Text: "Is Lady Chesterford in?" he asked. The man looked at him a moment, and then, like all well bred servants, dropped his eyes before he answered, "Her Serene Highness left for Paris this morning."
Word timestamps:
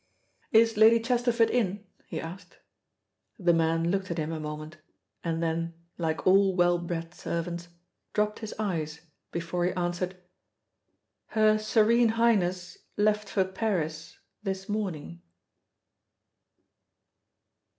"Is 0.51 0.77
Lady 0.77 0.99
Chesterford 0.99 1.51
in?" 1.51 1.85
he 2.07 2.19
asked. 2.19 2.57
The 3.37 3.53
man 3.53 3.91
looked 3.91 4.09
at 4.09 4.17
him 4.17 4.31
a 4.31 4.39
moment, 4.39 4.77
and 5.23 5.43
then, 5.43 5.75
like 5.99 6.25
all 6.25 6.55
well 6.55 6.79
bred 6.79 7.13
servants, 7.13 7.67
dropped 8.11 8.39
his 8.39 8.51
eyes 8.57 9.01
before 9.31 9.63
he 9.63 9.73
answered, 9.73 10.17
"Her 11.27 11.59
Serene 11.59 12.09
Highness 12.13 12.79
left 12.97 13.29
for 13.29 13.45
Paris 13.45 14.17
this 14.41 14.67
morning." 14.67 15.21